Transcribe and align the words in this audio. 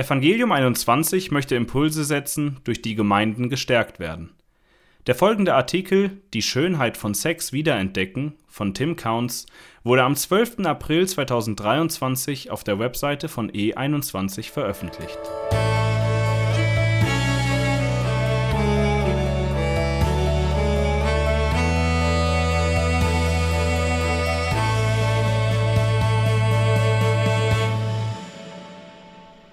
Evangelium 0.00 0.50
21 0.50 1.30
möchte 1.30 1.56
Impulse 1.56 2.04
setzen, 2.04 2.56
durch 2.64 2.80
die 2.80 2.94
Gemeinden 2.94 3.50
gestärkt 3.50 3.98
werden. 3.98 4.30
Der 5.06 5.14
folgende 5.14 5.54
Artikel 5.54 6.22
Die 6.32 6.40
Schönheit 6.40 6.96
von 6.96 7.12
Sex 7.12 7.52
wiederentdecken 7.52 8.32
von 8.48 8.72
Tim 8.72 8.96
Counts 8.96 9.44
wurde 9.84 10.02
am 10.02 10.16
12. 10.16 10.60
April 10.64 11.06
2023 11.06 12.50
auf 12.50 12.64
der 12.64 12.78
Webseite 12.78 13.28
von 13.28 13.50
E21 13.50 14.50
veröffentlicht. 14.50 15.18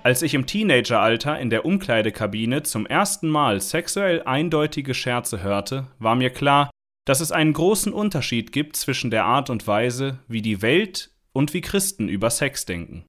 Als 0.08 0.22
ich 0.22 0.34
im 0.36 0.46
Teenageralter 0.46 1.38
in 1.38 1.50
der 1.50 1.66
Umkleidekabine 1.66 2.64
zum 2.64 2.86
ersten 2.86 3.28
Mal 3.28 3.60
sexuell 3.60 4.24
eindeutige 4.24 4.94
Scherze 4.94 5.44
hörte, 5.44 5.88
war 6.00 6.16
mir 6.16 6.30
klar, 6.30 6.72
dass 7.04 7.20
es 7.20 7.34
einen 7.34 7.52
großen 7.52 7.92
Unterschied 7.92 8.54
gibt 8.54 8.78
zwischen 8.78 9.12
der 9.12 9.26
Art 9.26 9.50
und 9.50 9.68
Weise, 9.68 10.20
wie 10.30 10.42
die 10.42 10.62
Welt 10.62 11.12
und 11.34 11.54
wie 11.54 11.60
Christen 11.60 12.08
über 12.08 12.30
Sex 12.30 12.66
denken. 12.66 13.04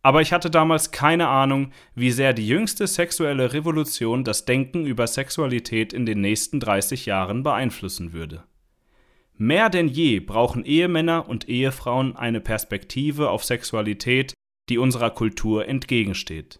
Aber 0.00 0.22
ich 0.22 0.32
hatte 0.32 0.48
damals 0.48 0.90
keine 0.90 1.28
Ahnung, 1.28 1.70
wie 1.94 2.10
sehr 2.10 2.32
die 2.32 2.48
jüngste 2.48 2.86
sexuelle 2.86 3.52
Revolution 3.52 4.24
das 4.24 4.46
Denken 4.46 4.86
über 4.86 5.06
Sexualität 5.06 5.92
in 5.92 6.06
den 6.06 6.22
nächsten 6.22 6.60
30 6.60 7.04
Jahren 7.04 7.42
beeinflussen 7.42 8.14
würde. 8.14 8.42
Mehr 9.36 9.68
denn 9.68 9.88
je 9.88 10.18
brauchen 10.20 10.64
Ehemänner 10.64 11.28
und 11.28 11.50
Ehefrauen 11.50 12.16
eine 12.16 12.40
Perspektive 12.40 13.28
auf 13.28 13.44
Sexualität, 13.44 14.32
die 14.72 14.78
unserer 14.78 15.10
Kultur 15.10 15.68
entgegensteht. 15.68 16.58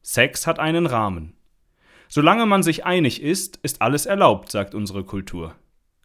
Sex 0.00 0.46
hat 0.46 0.58
einen 0.58 0.86
Rahmen. 0.86 1.34
Solange 2.08 2.46
man 2.46 2.62
sich 2.62 2.86
einig 2.86 3.20
ist, 3.20 3.58
ist 3.58 3.82
alles 3.82 4.06
erlaubt, 4.06 4.50
sagt 4.50 4.74
unsere 4.74 5.04
Kultur. 5.04 5.54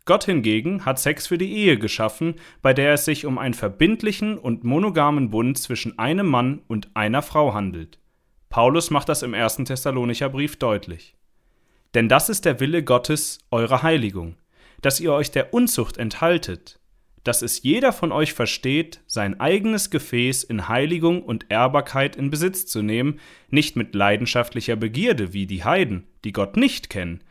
Gott 0.04 0.26
hingegen 0.26 0.84
hat 0.84 1.00
Sex 1.00 1.28
für 1.28 1.38
die 1.38 1.54
Ehe 1.54 1.80
geschaffen, 1.80 2.36
bei 2.62 2.74
der 2.74 2.96
es 2.96 3.06
sich 3.06 3.26
um 3.26 3.38
einen 3.38 3.54
verbindlichen 3.54 4.38
und 4.38 4.66
monogamen 4.66 5.30
Bund 5.30 5.58
zwischen 5.58 5.98
einem 5.98 6.28
Mann 6.28 6.64
und 6.68 6.90
einer 6.96 7.22
Frau 7.22 7.54
handelt. 7.54 7.98
Paulus 8.50 8.90
macht 8.90 9.08
das 9.08 9.24
im 9.24 9.34
ersten 9.34 9.64
Thessalonicher 9.64 10.28
Brief 10.28 10.58
deutlich. 10.58 11.16
Denn 11.94 12.10
das 12.10 12.28
ist 12.28 12.44
der 12.44 12.60
Wille 12.60 12.84
Gottes, 12.84 13.40
eure 13.52 13.84
Heiligung, 13.84 14.36
dass 14.82 15.00
ihr 15.00 15.14
euch 15.14 15.32
der 15.32 15.54
Unzucht 15.54 15.98
enthaltet, 15.98 16.79
dass 17.24 17.42
es 17.42 17.64
jeder 17.64 17.92
von 17.92 18.12
euch 18.12 18.34
versteht, 18.34 19.02
sein 19.08 19.40
eigenes 19.40 19.90
Gefäß 19.90 20.44
in 20.44 20.68
Heiligung 20.68 21.22
und 21.22 21.46
Ehrbarkeit 21.50 22.16
in 22.16 22.30
Besitz 22.30 22.66
zu 22.66 22.82
nehmen, 22.82 23.20
nicht 23.50 23.76
mit 23.76 23.94
leidenschaftlicher 23.96 24.76
Begierde 24.76 25.34
wie 25.34 25.46
die 25.46 25.64
Heiden, 25.64 26.08
die 26.24 26.32
Gott 26.32 26.58
nicht 26.58 26.90
kennen, 26.90 27.24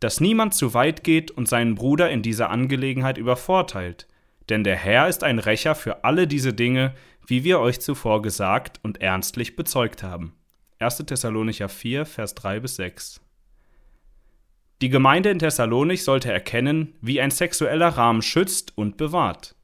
dass 0.00 0.20
niemand 0.20 0.54
zu 0.54 0.74
weit 0.74 1.04
geht 1.04 1.30
und 1.30 1.48
seinen 1.48 1.74
Bruder 1.74 2.10
in 2.10 2.22
dieser 2.22 2.50
Angelegenheit 2.50 3.18
übervorteilt, 3.18 4.06
denn 4.48 4.64
der 4.64 4.76
Herr 4.76 5.08
ist 5.08 5.24
ein 5.24 5.38
Rächer 5.38 5.74
für 5.74 6.04
alle 6.04 6.26
diese 6.26 6.54
Dinge, 6.54 6.94
wie 7.26 7.44
wir 7.44 7.60
euch 7.60 7.80
zuvor 7.80 8.22
gesagt 8.22 8.80
und 8.82 9.00
ernstlich 9.00 9.56
bezeugt 9.56 10.02
haben. 10.02 10.34
1. 10.78 10.98
Thessalonicher 10.98 11.68
4, 11.68 12.06
Vers 12.06 12.34
3 12.34 12.60
bis 12.60 12.76
6 12.76 13.20
die 14.80 14.88
Gemeinde 14.88 15.30
in 15.30 15.40
Thessalonich 15.40 16.04
sollte 16.04 16.32
erkennen, 16.32 16.94
wie 17.00 17.20
ein 17.20 17.30
sexueller 17.30 17.88
Rahmen 17.88 18.22
schützt 18.22 18.76
und 18.76 18.96
bewahrt. 18.96 19.56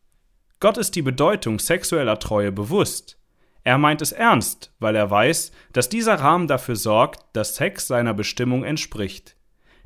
Gott 0.58 0.76
ist 0.76 0.96
die 0.96 1.02
Bedeutung 1.02 1.58
sexueller 1.58 2.18
Treue 2.18 2.50
bewusst. 2.50 3.18
Er 3.62 3.78
meint 3.78 4.02
es 4.02 4.12
ernst, 4.12 4.72
weil 4.78 4.96
er 4.96 5.10
weiß, 5.10 5.52
dass 5.72 5.88
dieser 5.88 6.16
Rahmen 6.16 6.48
dafür 6.48 6.76
sorgt, 6.76 7.24
dass 7.36 7.56
Sex 7.56 7.86
seiner 7.86 8.12
Bestimmung 8.12 8.64
entspricht. 8.64 9.36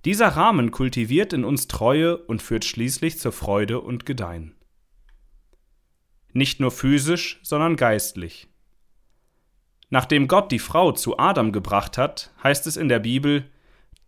Dieser 0.04 0.28
Rahmen 0.28 0.70
kultiviert 0.70 1.32
in 1.32 1.44
uns 1.44 1.68
Treue 1.68 2.16
und 2.16 2.40
führt 2.40 2.64
schließlich 2.64 3.18
zur 3.18 3.32
Freude 3.32 3.80
und 3.80 4.06
Gedeihen. 4.06 4.54
Nicht 6.32 6.60
nur 6.60 6.70
physisch, 6.70 7.40
sondern 7.42 7.76
geistlich. 7.76 8.48
Nachdem 9.90 10.28
Gott 10.28 10.52
die 10.52 10.58
Frau 10.58 10.92
zu 10.92 11.18
Adam 11.18 11.52
gebracht 11.52 11.98
hat, 11.98 12.32
heißt 12.42 12.66
es 12.66 12.76
in 12.76 12.88
der 12.88 12.98
Bibel, 12.98 13.50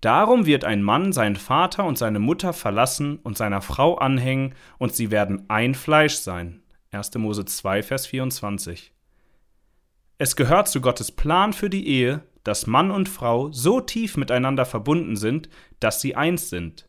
Darum 0.01 0.47
wird 0.47 0.65
ein 0.65 0.83
Mann 0.83 1.13
seinen 1.13 1.37
Vater 1.37 1.85
und 1.85 1.99
seine 1.99 2.21
Mutter 2.21 2.53
verlassen 2.53 3.19
und 3.19 3.37
seiner 3.37 3.61
Frau 3.61 3.97
anhängen, 3.97 4.55
und 4.79 4.95
sie 4.95 5.11
werden 5.11 5.45
ein 5.49 5.75
Fleisch 5.75 6.15
sein. 6.15 6.63
1. 6.93 7.15
Mose 7.17 7.45
2, 7.45 7.83
Vers 7.83 8.07
24. 8.07 8.93
Es 10.19 10.37
gehört 10.37 10.69
zu 10.69 10.81
Gottes 10.81 11.13
Plan 11.13 11.53
für 11.53 11.71
die 11.71 11.87
Ehe, 11.87 12.23
dass 12.45 12.67
Mann 12.67 12.91
und 12.91 13.09
Frau 13.09 13.53
so 13.53 13.81
tief 13.81 14.17
miteinander 14.17 14.65
verbunden 14.65 15.17
sind, 15.17 15.49
dass 15.79 16.01
sie 16.01 16.17
eins 16.17 16.49
sind. 16.49 16.89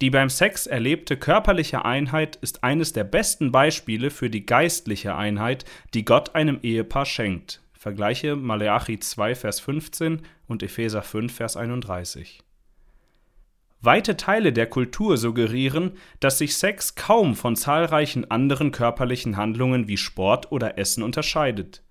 Die 0.00 0.08
beim 0.08 0.30
Sex 0.30 0.66
erlebte 0.66 1.18
körperliche 1.18 1.84
Einheit 1.84 2.36
ist 2.36 2.64
eines 2.64 2.94
der 2.94 3.04
besten 3.04 3.52
Beispiele 3.52 4.10
für 4.10 4.30
die 4.30 4.46
geistliche 4.46 5.14
Einheit, 5.14 5.66
die 5.92 6.06
Gott 6.06 6.34
einem 6.34 6.58
Ehepaar 6.62 7.04
schenkt. 7.04 7.60
Vergleiche 7.80 8.36
Maleachi 8.36 9.00
2, 9.00 9.34
Vers 9.34 9.58
15 9.60 10.20
und 10.46 10.62
Epheser 10.62 11.00
5, 11.00 11.34
Vers 11.34 11.56
31. 11.56 12.42
Weite 13.80 14.18
Teile 14.18 14.52
der 14.52 14.66
Kultur 14.66 15.16
suggerieren, 15.16 15.92
dass 16.20 16.36
sich 16.36 16.58
Sex 16.58 16.94
kaum 16.94 17.34
von 17.34 17.56
zahlreichen 17.56 18.30
anderen 18.30 18.70
körperlichen 18.70 19.38
Handlungen 19.38 19.88
wie 19.88 19.96
Sport 19.96 20.52
oder 20.52 20.76
Essen 20.76 21.02
unterscheidet. 21.02 21.82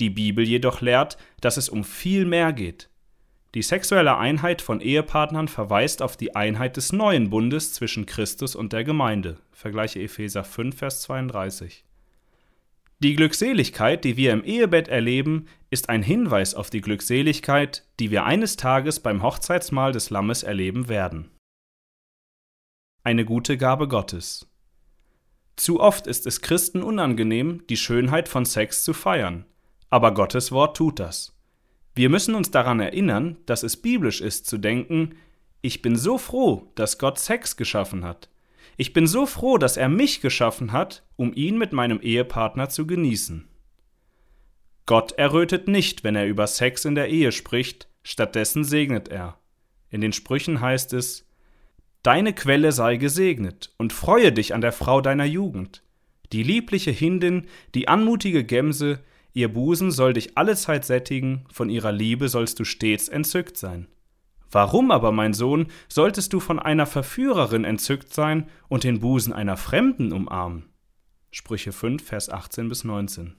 Die 0.00 0.10
Bibel 0.10 0.46
jedoch 0.46 0.82
lehrt, 0.82 1.16
dass 1.40 1.56
es 1.56 1.70
um 1.70 1.82
viel 1.82 2.26
mehr 2.26 2.52
geht. 2.52 2.90
Die 3.54 3.62
sexuelle 3.62 4.18
Einheit 4.18 4.60
von 4.60 4.82
Ehepartnern 4.82 5.48
verweist 5.48 6.02
auf 6.02 6.18
die 6.18 6.36
Einheit 6.36 6.76
des 6.76 6.92
neuen 6.92 7.30
Bundes 7.30 7.72
zwischen 7.72 8.04
Christus 8.04 8.54
und 8.54 8.74
der 8.74 8.84
Gemeinde. 8.84 9.38
Vergleiche 9.50 9.98
Epheser 9.98 10.44
5, 10.44 10.76
Vers 10.76 11.00
32. 11.00 11.86
Die 12.98 13.14
Glückseligkeit, 13.14 14.04
die 14.04 14.16
wir 14.16 14.32
im 14.32 14.42
Ehebett 14.42 14.88
erleben, 14.88 15.46
ist 15.68 15.90
ein 15.90 16.02
Hinweis 16.02 16.54
auf 16.54 16.70
die 16.70 16.80
Glückseligkeit, 16.80 17.86
die 18.00 18.10
wir 18.10 18.24
eines 18.24 18.56
Tages 18.56 19.00
beim 19.00 19.22
Hochzeitsmahl 19.22 19.92
des 19.92 20.08
Lammes 20.08 20.42
erleben 20.42 20.88
werden. 20.88 21.30
Eine 23.04 23.26
gute 23.26 23.58
Gabe 23.58 23.86
Gottes. 23.86 24.50
Zu 25.56 25.80
oft 25.80 26.06
ist 26.06 26.26
es 26.26 26.40
Christen 26.40 26.82
unangenehm, 26.82 27.66
die 27.68 27.76
Schönheit 27.76 28.28
von 28.28 28.46
Sex 28.46 28.82
zu 28.82 28.94
feiern, 28.94 29.44
aber 29.90 30.14
Gottes 30.14 30.50
Wort 30.50 30.76
tut 30.76 30.98
das. 30.98 31.36
Wir 31.94 32.08
müssen 32.08 32.34
uns 32.34 32.50
daran 32.50 32.80
erinnern, 32.80 33.36
dass 33.44 33.62
es 33.62 33.76
biblisch 33.76 34.22
ist 34.22 34.46
zu 34.46 34.56
denken, 34.56 35.16
ich 35.60 35.82
bin 35.82 35.96
so 35.96 36.16
froh, 36.16 36.72
dass 36.76 36.98
Gott 36.98 37.18
Sex 37.18 37.56
geschaffen 37.56 38.04
hat. 38.04 38.30
Ich 38.76 38.92
bin 38.92 39.06
so 39.06 39.26
froh, 39.26 39.56
dass 39.58 39.76
er 39.76 39.88
mich 39.88 40.20
geschaffen 40.20 40.72
hat, 40.72 41.02
um 41.16 41.32
ihn 41.34 41.56
mit 41.56 41.72
meinem 41.72 42.00
Ehepartner 42.00 42.68
zu 42.68 42.86
genießen. 42.86 43.48
Gott 44.84 45.12
errötet 45.12 45.66
nicht, 45.66 46.04
wenn 46.04 46.14
er 46.14 46.26
über 46.26 46.46
Sex 46.46 46.84
in 46.84 46.94
der 46.94 47.08
Ehe 47.08 47.32
spricht, 47.32 47.88
stattdessen 48.02 48.64
segnet 48.64 49.08
er. 49.08 49.38
In 49.90 50.00
den 50.00 50.12
Sprüchen 50.12 50.60
heißt 50.60 50.92
es 50.92 51.26
Deine 52.02 52.32
Quelle 52.34 52.70
sei 52.70 52.96
gesegnet, 52.96 53.74
und 53.78 53.92
freue 53.92 54.30
dich 54.30 54.54
an 54.54 54.60
der 54.60 54.72
Frau 54.72 55.00
deiner 55.00 55.24
Jugend. 55.24 55.82
Die 56.32 56.44
liebliche 56.44 56.92
Hindin, 56.92 57.46
die 57.74 57.88
anmutige 57.88 58.44
Gemse, 58.44 59.00
ihr 59.32 59.52
Busen 59.52 59.90
soll 59.90 60.12
dich 60.12 60.36
allezeit 60.36 60.84
sättigen, 60.84 61.46
von 61.50 61.68
ihrer 61.68 61.92
Liebe 61.92 62.28
sollst 62.28 62.60
du 62.60 62.64
stets 62.64 63.08
entzückt 63.08 63.56
sein. 63.56 63.88
Warum 64.50 64.90
aber, 64.90 65.12
mein 65.12 65.34
Sohn, 65.34 65.66
solltest 65.88 66.32
du 66.32 66.40
von 66.40 66.58
einer 66.58 66.86
Verführerin 66.86 67.64
entzückt 67.64 68.14
sein 68.14 68.48
und 68.68 68.84
den 68.84 69.00
Busen 69.00 69.32
einer 69.32 69.56
Fremden 69.56 70.12
umarmen? 70.12 70.68
Sprüche 71.30 71.72
5, 71.72 72.02
Vers 72.02 72.30
18 72.30 72.68
bis 72.68 72.84
19. 72.84 73.34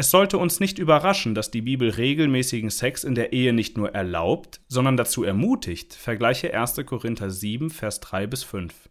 Es 0.00 0.10
sollte 0.10 0.38
uns 0.38 0.60
nicht 0.60 0.78
überraschen, 0.78 1.34
dass 1.34 1.50
die 1.50 1.62
Bibel 1.62 1.90
regelmäßigen 1.90 2.70
Sex 2.70 3.02
in 3.02 3.16
der 3.16 3.32
Ehe 3.32 3.52
nicht 3.52 3.76
nur 3.76 3.94
erlaubt, 3.94 4.60
sondern 4.68 4.96
dazu 4.96 5.24
ermutigt. 5.24 5.92
Vergleiche 5.92 6.54
1. 6.54 6.86
Korinther 6.86 7.30
7, 7.30 7.70
Vers 7.70 7.98
3 8.00 8.28
bis 8.28 8.44
5. 8.44 8.88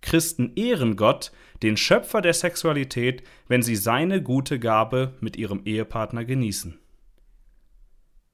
Christen 0.00 0.52
ehren 0.54 0.94
Gott, 0.94 1.32
den 1.62 1.76
Schöpfer 1.76 2.20
der 2.20 2.34
Sexualität, 2.34 3.24
wenn 3.48 3.62
sie 3.62 3.74
seine 3.74 4.22
gute 4.22 4.60
Gabe 4.60 5.14
mit 5.20 5.36
ihrem 5.36 5.62
Ehepartner 5.64 6.24
genießen. 6.24 6.78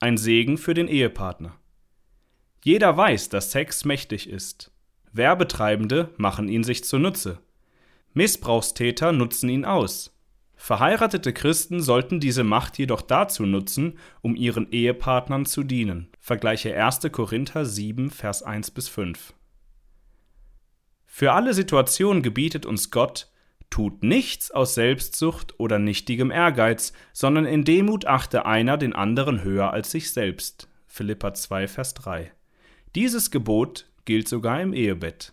Ein 0.04 0.18
Segen 0.18 0.58
für 0.58 0.74
den 0.74 0.86
Ehepartner. 0.86 1.58
Jeder 2.62 2.94
weiß, 2.94 3.30
dass 3.30 3.52
Sex 3.52 3.86
mächtig 3.86 4.28
ist. 4.28 4.70
Werbetreibende 5.14 6.10
machen 6.18 6.46
ihn 6.46 6.62
sich 6.62 6.84
zunutze. 6.84 7.38
Missbrauchstäter 8.12 9.12
nutzen 9.12 9.48
ihn 9.48 9.64
aus. 9.64 10.14
Verheiratete 10.56 11.32
Christen 11.32 11.80
sollten 11.80 12.20
diese 12.20 12.44
Macht 12.44 12.76
jedoch 12.76 13.00
dazu 13.00 13.46
nutzen, 13.46 13.98
um 14.20 14.36
ihren 14.36 14.70
Ehepartnern 14.70 15.46
zu 15.46 15.62
dienen. 15.62 16.10
Vergleiche 16.20 16.76
1. 16.76 17.10
Korinther 17.10 17.64
7, 17.64 18.10
Vers 18.10 18.42
1 18.42 18.72
bis 18.72 18.88
5. 18.88 19.32
Für 21.06 21.32
alle 21.32 21.54
Situationen 21.54 22.22
gebietet 22.22 22.66
uns 22.66 22.90
Gott, 22.90 23.32
Tut 23.70 24.02
nichts 24.02 24.50
aus 24.50 24.74
Selbstsucht 24.74 25.58
oder 25.58 25.78
nichtigem 25.78 26.30
Ehrgeiz, 26.30 26.92
sondern 27.12 27.44
in 27.44 27.64
Demut 27.64 28.06
achte 28.06 28.46
einer 28.46 28.76
den 28.76 28.92
anderen 28.92 29.42
höher 29.42 29.72
als 29.72 29.90
sich 29.90 30.12
selbst. 30.12 30.68
Philippa 30.86 31.34
2, 31.34 31.66
Vers 31.66 31.94
3. 31.94 32.32
Dieses 32.94 33.30
Gebot 33.30 33.86
gilt 34.04 34.28
sogar 34.28 34.60
im 34.60 34.72
Ehebett. 34.72 35.32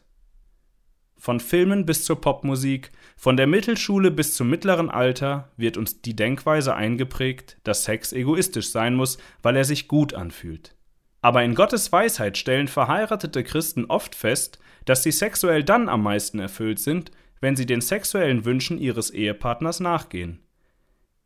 Von 1.17 1.39
Filmen 1.39 1.85
bis 1.85 2.03
zur 2.03 2.19
Popmusik, 2.19 2.91
von 3.15 3.37
der 3.37 3.45
Mittelschule 3.45 4.09
bis 4.09 4.33
zum 4.33 4.49
mittleren 4.49 4.89
Alter 4.89 5.51
wird 5.55 5.77
uns 5.77 6.01
die 6.01 6.15
Denkweise 6.15 6.73
eingeprägt, 6.73 7.57
dass 7.63 7.83
Sex 7.83 8.11
egoistisch 8.11 8.71
sein 8.71 8.95
muss, 8.95 9.19
weil 9.43 9.55
er 9.55 9.65
sich 9.65 9.87
gut 9.87 10.15
anfühlt. 10.15 10.73
Aber 11.21 11.43
in 11.43 11.53
Gottes 11.53 11.91
Weisheit 11.91 12.39
stellen 12.39 12.67
verheiratete 12.67 13.43
Christen 13.43 13.85
oft 13.85 14.15
fest, 14.15 14.57
dass 14.85 15.03
sie 15.03 15.11
sexuell 15.11 15.63
dann 15.63 15.89
am 15.89 16.01
meisten 16.01 16.39
erfüllt 16.39 16.79
sind, 16.79 17.11
wenn 17.41 17.55
sie 17.55 17.65
den 17.65 17.81
sexuellen 17.81 18.45
Wünschen 18.45 18.77
ihres 18.77 19.09
Ehepartners 19.09 19.79
nachgehen. 19.79 20.39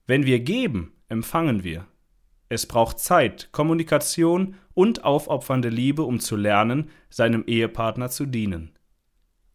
Wenn 0.07 0.25
wir 0.25 0.39
geben, 0.39 0.93
empfangen 1.09 1.63
wir. 1.63 1.85
Es 2.49 2.65
braucht 2.65 2.99
Zeit, 2.99 3.49
Kommunikation 3.51 4.55
und 4.73 5.03
aufopfernde 5.03 5.69
Liebe, 5.69 6.03
um 6.03 6.19
zu 6.19 6.35
lernen, 6.35 6.89
seinem 7.09 7.43
Ehepartner 7.45 8.09
zu 8.09 8.25
dienen. 8.25 8.71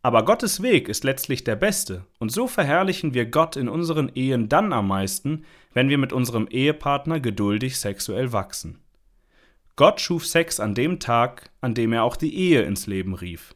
Aber 0.02 0.24
Gottes 0.24 0.62
Weg 0.62 0.88
ist 0.88 1.04
letztlich 1.04 1.44
der 1.44 1.56
beste, 1.56 2.06
und 2.18 2.32
so 2.32 2.46
verherrlichen 2.46 3.12
wir 3.12 3.26
Gott 3.26 3.56
in 3.56 3.68
unseren 3.68 4.10
Ehen 4.14 4.48
dann 4.48 4.72
am 4.72 4.88
meisten, 4.88 5.44
wenn 5.74 5.88
wir 5.88 5.98
mit 5.98 6.12
unserem 6.12 6.48
Ehepartner 6.50 7.20
geduldig 7.20 7.78
sexuell 7.78 8.32
wachsen. 8.32 8.80
Gott 9.76 10.00
schuf 10.00 10.26
Sex 10.26 10.58
an 10.58 10.74
dem 10.74 11.00
Tag, 11.00 11.50
an 11.60 11.74
dem 11.74 11.92
er 11.92 12.04
auch 12.04 12.16
die 12.16 12.34
Ehe 12.34 12.62
ins 12.62 12.86
Leben 12.86 13.14
rief. 13.14 13.54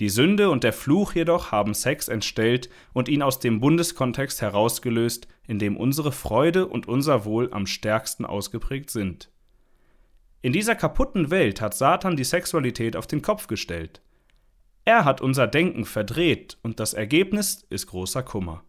Die 0.00 0.08
Sünde 0.08 0.50
und 0.50 0.64
der 0.64 0.72
Fluch 0.72 1.12
jedoch 1.14 1.52
haben 1.52 1.72
Sex 1.72 2.08
entstellt 2.08 2.68
und 2.92 3.08
ihn 3.08 3.22
aus 3.22 3.38
dem 3.38 3.60
Bundeskontext 3.60 4.42
herausgelöst, 4.42 5.28
in 5.46 5.60
dem 5.60 5.76
unsere 5.76 6.10
Freude 6.10 6.66
und 6.66 6.88
unser 6.88 7.24
Wohl 7.24 7.52
am 7.52 7.66
stärksten 7.66 8.24
ausgeprägt 8.24 8.90
sind. 8.90 9.30
In 10.42 10.52
dieser 10.52 10.74
kaputten 10.74 11.30
Welt 11.30 11.60
hat 11.60 11.74
Satan 11.74 12.16
die 12.16 12.24
Sexualität 12.24 12.96
auf 12.96 13.06
den 13.06 13.22
Kopf 13.22 13.46
gestellt. 13.46 14.02
Er 14.84 15.04
hat 15.04 15.20
unser 15.20 15.46
Denken 15.46 15.84
verdreht 15.84 16.58
und 16.62 16.80
das 16.80 16.92
Ergebnis 16.92 17.64
ist 17.70 17.86
großer 17.86 18.22
Kummer. 18.22 18.64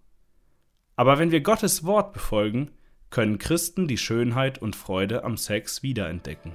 Aber 0.95 1.19
wenn 1.19 1.31
wir 1.31 1.41
Gottes 1.41 1.83
Wort 1.83 2.13
befolgen, 2.13 2.71
können 3.09 3.39
Christen 3.39 3.87
die 3.87 3.97
Schönheit 3.97 4.61
und 4.61 4.75
Freude 4.75 5.23
am 5.23 5.37
Sex 5.37 5.83
wiederentdecken. 5.83 6.53